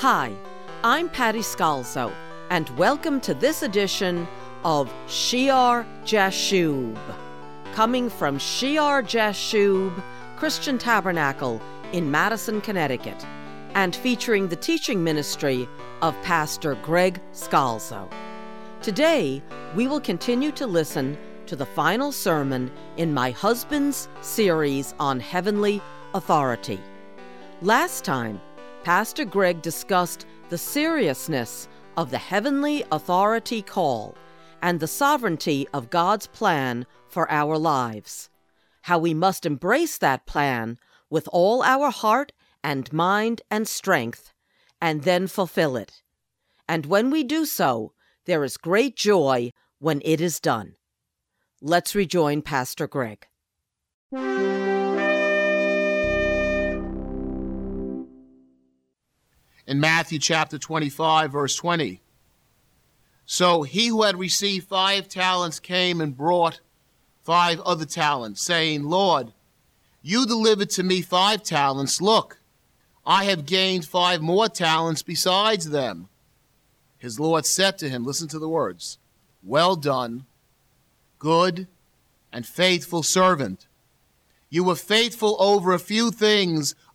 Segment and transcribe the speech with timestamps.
[0.00, 0.36] Hi,
[0.84, 2.12] I'm Patty Scalzo,
[2.50, 4.28] and welcome to this edition
[4.62, 6.98] of Shear Jashub,
[7.72, 10.02] coming from Shear Jashub
[10.36, 11.62] Christian Tabernacle
[11.92, 13.24] in Madison, Connecticut,
[13.74, 15.66] and featuring the teaching ministry
[16.02, 18.06] of Pastor Greg Scalzo.
[18.82, 19.42] Today,
[19.74, 21.16] we will continue to listen
[21.46, 25.80] to the final sermon in my husband's series on heavenly
[26.12, 26.82] authority.
[27.62, 28.42] Last time,
[28.86, 34.14] Pastor Greg discussed the seriousness of the heavenly authority call
[34.62, 38.30] and the sovereignty of God's plan for our lives.
[38.82, 40.78] How we must embrace that plan
[41.10, 42.30] with all our heart
[42.62, 44.32] and mind and strength,
[44.80, 46.00] and then fulfill it.
[46.68, 47.92] And when we do so,
[48.26, 50.76] there is great joy when it is done.
[51.60, 53.26] Let's rejoin Pastor Greg.
[59.76, 62.00] In Matthew chapter 25, verse 20.
[63.26, 66.60] So he who had received five talents came and brought
[67.22, 69.34] five other talents, saying, Lord,
[70.00, 72.00] you delivered to me five talents.
[72.00, 72.38] Look,
[73.04, 76.08] I have gained five more talents besides them.
[76.96, 78.96] His Lord said to him, Listen to the words,
[79.42, 80.24] Well done,
[81.18, 81.66] good
[82.32, 83.66] and faithful servant.
[84.48, 86.74] You were faithful over a few things.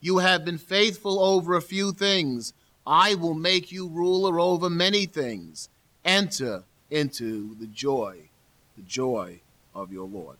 [0.00, 2.52] You have been faithful over a few things.
[2.86, 5.68] I will make you ruler over many things.
[6.04, 8.30] Enter into the joy,
[8.76, 9.40] the joy
[9.74, 10.38] of your Lord.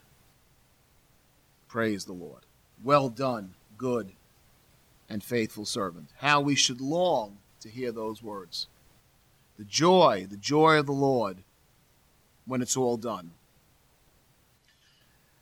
[1.68, 2.42] Praise the Lord.
[2.82, 4.12] Well done, good
[5.08, 6.08] and faithful servant.
[6.18, 8.66] How we should long to hear those words.
[9.58, 11.38] The joy, the joy of the Lord
[12.46, 13.32] when it's all done.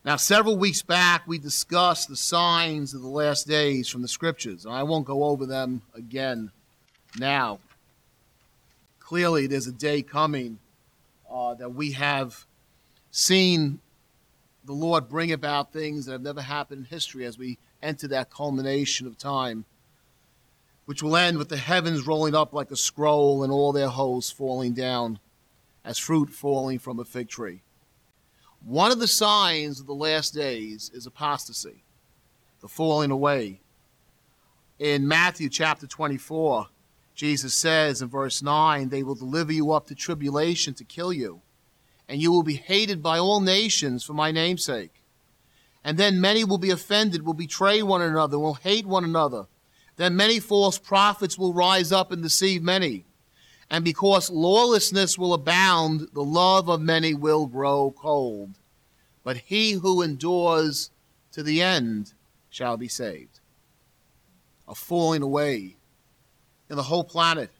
[0.09, 4.65] Now, several weeks back, we discussed the signs of the last days from the scriptures,
[4.65, 6.51] and I won't go over them again
[7.19, 7.59] now.
[9.01, 10.61] Clearly, there's a day coming
[11.31, 12.47] uh, that we have
[13.11, 13.81] seen
[14.65, 18.31] the Lord bring about things that have never happened in history as we enter that
[18.31, 19.67] culmination of time,
[20.87, 24.31] which will end with the heavens rolling up like a scroll and all their hosts
[24.31, 25.19] falling down
[25.85, 27.61] as fruit falling from a fig tree.
[28.65, 31.85] One of the signs of the last days is apostasy,
[32.61, 33.61] the falling away.
[34.79, 36.69] In Matthew chapter 24,
[37.15, 41.41] Jesus says in verse 9, They will deliver you up to tribulation to kill you,
[42.09, 45.03] and you will be hated by all nations for my name's sake.
[45.85, 49.47] And then many will be offended, will betray one another, will hate one another.
[49.97, 53.05] Then many false prophets will rise up and deceive many.
[53.71, 58.59] And because lawlessness will abound, the love of many will grow cold.
[59.23, 60.91] But he who endures
[61.33, 62.15] to the end
[62.49, 63.41] shall be saved.
[64.67, 65.77] A falling away
[66.71, 67.51] in the whole planet.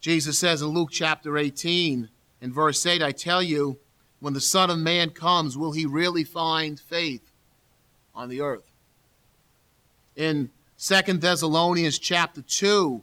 [0.00, 2.08] Jesus says in Luke chapter 18,
[2.40, 3.78] in verse 8, I tell you,
[4.18, 7.32] when the Son of Man comes, will he really find faith
[8.14, 8.70] on the earth?
[10.16, 13.02] In Second Thessalonians chapter 2,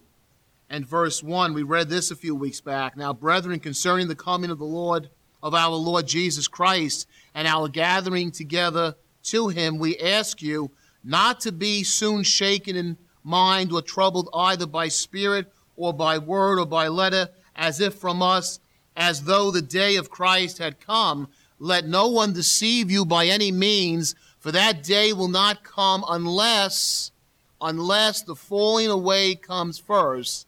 [0.70, 1.54] and verse 1.
[1.54, 2.98] We read this a few weeks back.
[2.98, 5.10] Now, brethren, concerning the coming of the Lord,
[5.42, 10.72] of our Lord Jesus Christ, and our gathering together to him, we ask you
[11.04, 16.60] not to be soon shaken in mind or troubled either by spirit or by word
[16.60, 18.60] or by letter, as if from us,
[18.96, 21.28] as though the day of Christ had come.
[21.60, 27.12] Let no one deceive you by any means, for that day will not come unless
[27.60, 30.47] unless the falling away comes first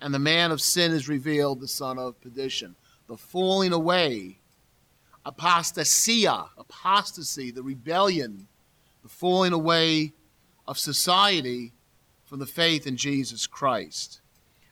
[0.00, 2.76] and the man of sin is revealed, the son of perdition.
[3.08, 4.38] The falling away,
[5.26, 8.46] apostasia, apostasy, the rebellion,
[9.02, 10.12] the falling away
[10.66, 11.72] of society
[12.24, 14.20] from the faith in Jesus Christ.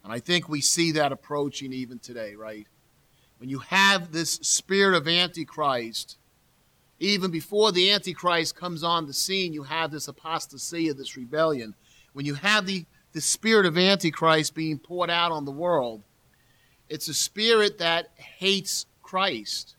[0.04, 2.66] And I think we see that approaching even today, right?
[3.38, 6.18] When you have this spirit of Antichrist,
[7.00, 11.74] even before the Antichrist comes on the scene, you have this apostasy, this rebellion.
[12.12, 16.02] When you have the the spirit of Antichrist being poured out on the world.
[16.90, 19.74] It's a spirit that hates Christ.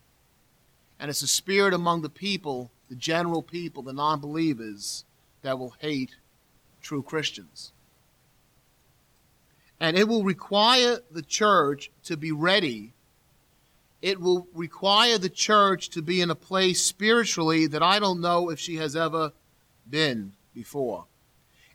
[0.98, 5.04] And it's a spirit among the people, the general people, the non believers,
[5.42, 6.16] that will hate
[6.82, 7.70] true Christians.
[9.78, 12.92] And it will require the church to be ready.
[14.02, 18.50] It will require the church to be in a place spiritually that I don't know
[18.50, 19.30] if she has ever
[19.88, 21.04] been before.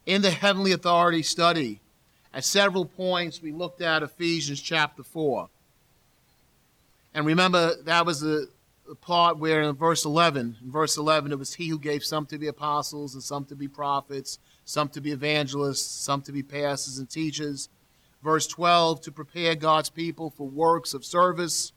[0.06, 1.80] In the heavenly authority study,
[2.34, 5.48] at several points, we looked at Ephesians chapter 4.
[7.14, 8.50] And remember, that was the,
[8.88, 12.26] the part where in verse 11, in verse 11, it was he who gave some
[12.26, 16.44] to be apostles and some to be prophets, some to be evangelists, some to be
[16.44, 17.70] pastors and teachers.
[18.22, 21.72] Verse 12, to prepare God's people for works of service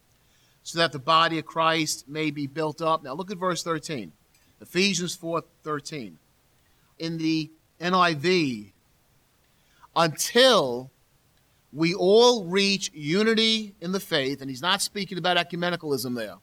[0.64, 3.04] so that the body of Christ may be built up.
[3.04, 4.10] Now look at verse 13.
[4.60, 6.18] Ephesians 4 13.
[6.98, 7.50] In the
[7.80, 8.72] NIV,
[9.94, 10.90] until
[11.72, 16.36] we all reach unity in the faith, and he's not speaking about ecumenicalism there.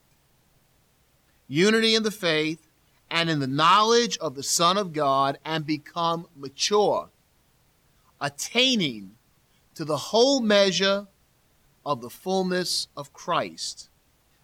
[1.48, 2.68] Unity in the faith
[3.10, 7.08] and in the knowledge of the Son of God and become mature,
[8.20, 9.12] attaining
[9.74, 11.06] to the whole measure
[11.84, 13.88] of the fullness of Christ.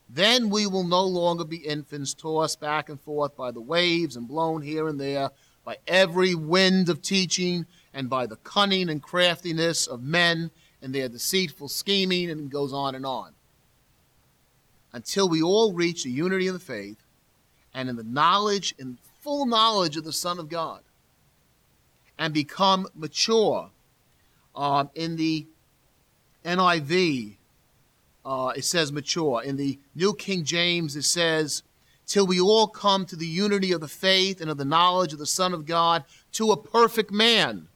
[0.09, 4.27] Then we will no longer be infants tossed back and forth by the waves and
[4.27, 5.31] blown here and there
[5.65, 10.51] by every wind of teaching and by the cunning and craftiness of men
[10.83, 13.33] and their deceitful scheming, and goes on and on.
[14.93, 16.97] Until we all reach the unity of the faith
[17.75, 20.81] and in the knowledge and full knowledge of the Son of God
[22.19, 23.71] and become mature.
[24.55, 25.47] Um, in the
[26.45, 27.37] NIV,
[28.25, 29.43] uh, it says mature.
[29.43, 31.63] In the New King James, it says,
[32.11, 35.19] till we all come to the unity of the faith and of the knowledge of
[35.19, 37.69] the Son of God, to a perfect man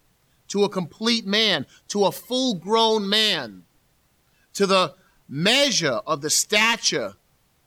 [0.48, 3.64] to a complete man, to a full grown man,
[4.52, 4.94] to the
[5.28, 7.14] measure of the stature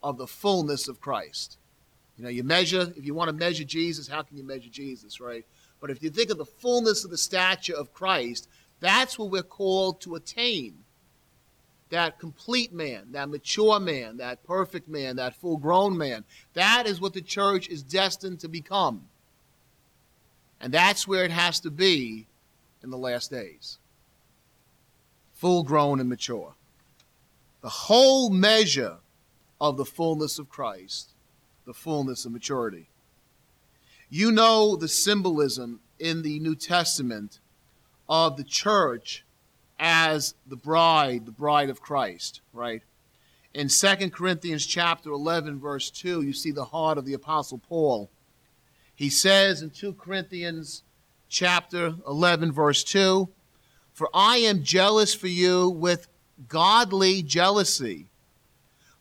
[0.04, 1.58] of the fullness of Christ.
[2.18, 5.20] You know, you measure, if you want to measure Jesus, how can you measure Jesus,
[5.20, 5.46] right?
[5.80, 8.48] But if you think of the fullness of the stature of Christ,
[8.80, 10.76] that's what we're called to attain.
[11.90, 16.26] That complete man, that mature man, that perfect man, that full grown man.
[16.54, 19.08] That is what the church is destined to become.
[20.60, 22.28] And that's where it has to be
[22.84, 23.78] in the last days.
[25.36, 26.56] Full grown and mature.
[27.62, 28.98] The whole measure
[29.62, 31.12] of the fullness of Christ,
[31.66, 32.88] the fullness of maturity.
[34.10, 37.40] You know the symbolism in the New Testament
[38.08, 39.26] of the church
[39.80, 42.82] as the bride, the bride of Christ, right?
[43.54, 48.10] In 2 Corinthians chapter 11 verse 2, you see the heart of the apostle Paul.
[48.96, 50.84] He says in 2 Corinthians
[51.30, 53.30] chapter 11, verse 2
[53.94, 56.08] For I am jealous for you with
[56.48, 58.08] godly jealousy.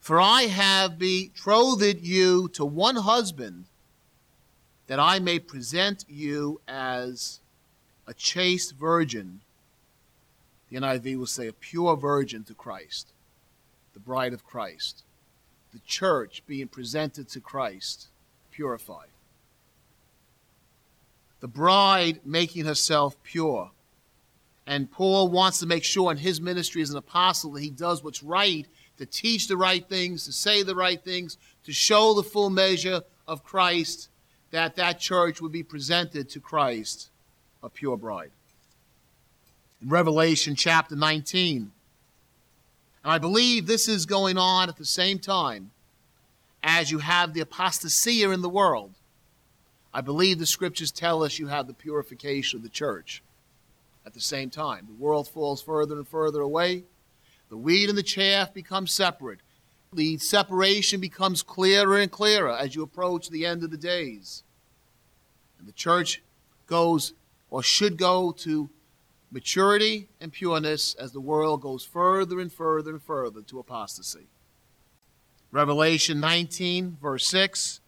[0.00, 3.64] For I have betrothed you to one husband,
[4.86, 7.40] that I may present you as
[8.06, 9.40] a chaste virgin.
[10.76, 13.14] The NIV will say a pure virgin to Christ,
[13.94, 15.04] the bride of Christ,
[15.72, 18.08] the church being presented to Christ,
[18.50, 19.08] purified
[21.40, 23.70] the bride making herself pure.
[24.66, 28.04] And Paul wants to make sure in his ministry as an apostle that he does
[28.04, 28.66] what's right,
[28.98, 33.02] to teach the right things, to say the right things, to show the full measure
[33.26, 34.10] of Christ,
[34.50, 37.08] that that church would be presented to Christ,
[37.62, 38.30] a pure bride.
[39.84, 41.70] Revelation chapter 19,
[43.04, 45.70] and I believe this is going on at the same time
[46.62, 48.94] as you have the apostasia in the world.
[49.92, 53.22] I believe the scriptures tell us you have the purification of the church
[54.06, 54.86] at the same time.
[54.86, 56.84] The world falls further and further away.
[57.50, 59.40] The wheat and the chaff become separate.
[59.92, 64.42] The separation becomes clearer and clearer as you approach the end of the days.
[65.58, 66.22] And the church
[66.66, 67.12] goes,
[67.50, 68.70] or should go, to
[69.30, 74.26] maturity and pureness as the world goes further and further and further to apostasy.
[75.50, 77.80] Revelation 19, verse 6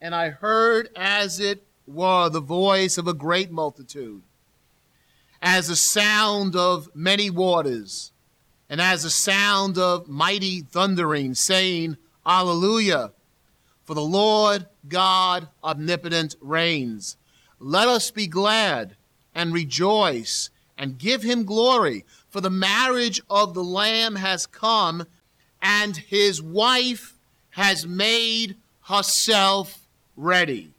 [0.00, 4.22] and I heard as it were the voice of a great multitude,
[5.42, 8.12] as a sound of many waters,
[8.68, 13.12] and as a sound of mighty thundering, saying, Alleluia!
[13.84, 17.16] For the Lord God omnipotent reigns.
[17.58, 18.94] Let us be glad
[19.34, 20.50] and rejoice
[20.80, 25.06] and give him glory, for the marriage of the Lamb has come,
[25.60, 27.18] and his wife
[27.50, 30.72] has made herself ready.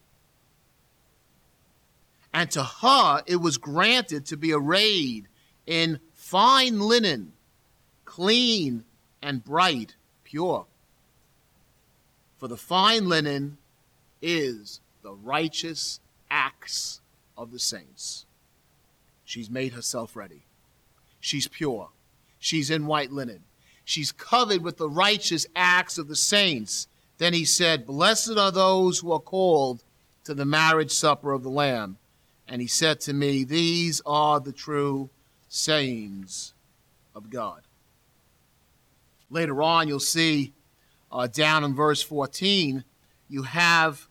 [2.34, 5.28] And to her it was granted to be arrayed
[5.68, 7.34] in fine linen,
[8.04, 8.84] clean
[9.22, 9.94] and bright,
[10.24, 10.66] pure.
[12.40, 13.60] For the fine linen
[14.20, 16.00] is the righteous
[16.32, 17.02] acts
[17.38, 18.26] of the saints.
[19.32, 20.42] She's made herself ready.
[21.22, 21.88] she's pure.
[22.38, 23.46] She's in white linen.
[23.86, 26.90] She's covered with the righteous acts of the saints.
[27.18, 29.86] Then he said, Blessed are those who are called
[30.26, 31.98] to the marriage supper of the Lamb.
[32.46, 35.10] And he said to me, These are the true
[35.48, 36.54] sayings
[37.16, 37.62] of God.
[39.30, 40.52] Later on, you'll see
[41.10, 42.84] uh, down in verse 14,
[43.30, 44.10] you have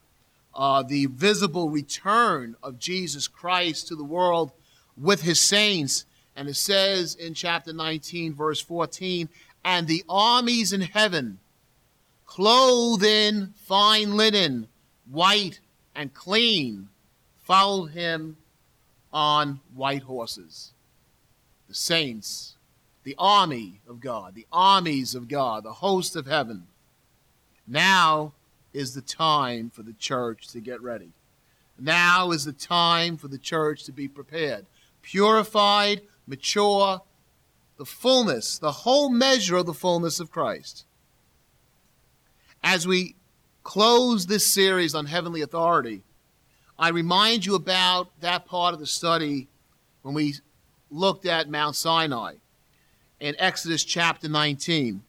[0.55, 4.53] uh, the visible return of Jesus Christ to the world
[5.01, 6.05] with his saints.
[6.37, 9.29] And it says in chapter 19, verse 14,
[9.65, 11.39] and the armies in heaven,
[12.27, 14.69] clothed in fine linen,
[15.11, 15.61] white
[15.95, 16.89] and clean,
[17.43, 18.37] followed him
[19.13, 20.73] on white horses.
[21.69, 22.57] The saints,
[23.03, 26.67] the army of God, the armies of God, the host of heaven.
[27.67, 28.33] Now
[28.73, 31.11] is the time for the church to get ready.
[31.79, 34.67] Now is the time for the church to be prepared,
[35.03, 37.03] purified, mature,
[37.77, 40.85] the fullness, the whole measure of the fullness of Christ.
[42.63, 43.17] As we
[43.63, 46.03] close this series on heavenly authority,
[46.79, 49.49] I remind you about that part of the study
[50.03, 50.35] when we
[50.91, 52.35] looked at Mount Sinai
[53.19, 55.03] in Exodus chapter 19.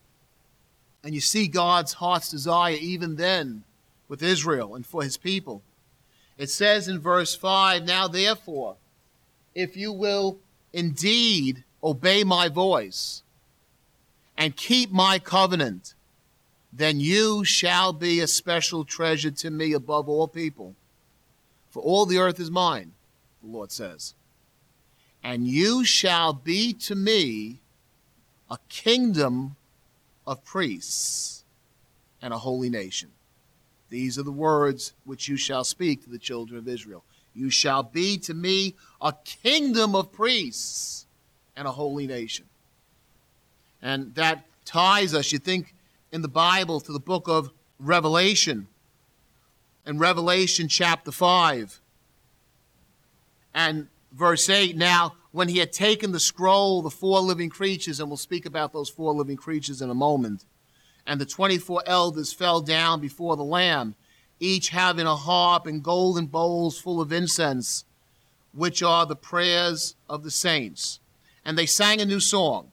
[1.03, 3.63] And you see God's heart's desire even then
[4.07, 5.63] with Israel and for his people.
[6.37, 8.75] It says in verse 5 Now therefore,
[9.53, 10.39] if you will
[10.73, 13.23] indeed obey my voice
[14.37, 15.93] and keep my covenant,
[16.71, 20.75] then you shall be a special treasure to me above all people.
[21.69, 22.93] For all the earth is mine,
[23.41, 24.13] the Lord says.
[25.23, 27.59] And you shall be to me
[28.49, 29.55] a kingdom
[30.25, 31.43] of priests
[32.21, 33.09] and a holy nation.
[33.89, 37.03] These are the words which you shall speak to the children of Israel.
[37.33, 41.05] You shall be to me a kingdom of priests
[41.55, 42.45] and a holy nation.
[43.81, 45.73] And that ties us, you think,
[46.11, 48.67] in the Bible to the book of Revelation.
[49.85, 51.79] In Revelation chapter 5
[53.53, 54.75] and verse 8.
[54.75, 58.73] Now, when he had taken the scroll, the four living creatures, and we'll speak about
[58.73, 60.45] those four living creatures in a moment,
[61.07, 63.95] and the 24 elders fell down before the Lamb,
[64.41, 67.85] each having a harp and golden bowls full of incense,
[68.53, 70.99] which are the prayers of the saints
[71.45, 72.71] and they sang a new song.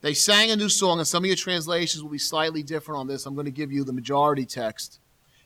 [0.00, 3.06] They sang a new song, and some of your translations will be slightly different on
[3.06, 3.26] this.
[3.26, 5.00] I'm going to give you the majority text.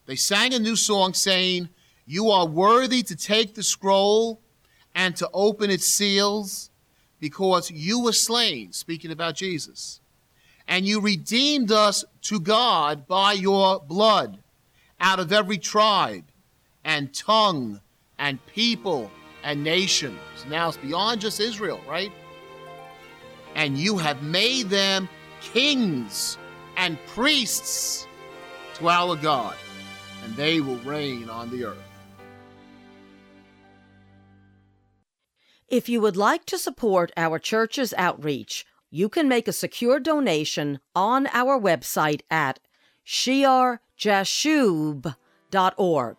[0.07, 1.69] They sang a new song saying,
[2.07, 4.41] You are worthy to take the scroll
[4.95, 6.71] and to open its seals
[7.21, 10.00] because you were slain, speaking about Jesus.
[10.67, 14.39] And you redeemed us to God by your blood
[15.00, 16.25] out of every tribe
[16.85, 17.80] and tongue
[18.19, 19.11] and people
[19.42, 20.19] and nations.
[20.49, 22.12] Now it's beyond just Israel, right?
[23.54, 25.09] And you have made them
[25.40, 26.38] kings
[26.76, 28.07] and priests
[28.75, 29.57] to our God,
[30.25, 31.78] and they will reign on the earth.
[35.69, 40.80] If you would like to support our church's outreach, you can make a secure donation
[40.97, 42.59] on our website at
[44.00, 46.16] shearjashub.org.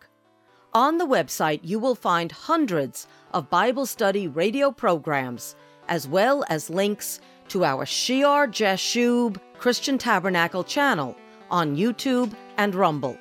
[0.74, 5.54] On the website, you will find hundreds of Bible study radio programs,
[5.88, 11.14] as well as links to our Shear Jashub Christian Tabernacle channel
[11.50, 13.18] on YouTube and Rumble.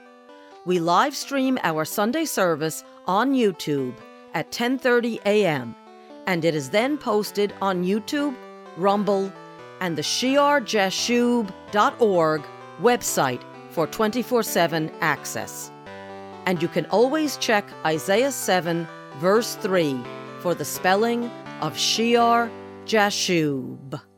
[0.66, 3.96] We live stream our Sunday service on YouTube
[4.34, 5.76] at 10:30 a.m.
[6.28, 8.36] and it is then posted on YouTube,
[8.78, 9.34] Rumble,
[9.82, 12.42] and the shearjashub.org
[12.82, 13.42] website
[13.72, 15.72] for 24/7 access
[16.46, 18.88] and you can always check Isaiah 7,
[19.20, 20.00] verse 3
[20.40, 21.30] for the spelling
[21.62, 22.50] of Shear
[22.86, 24.11] Jashub.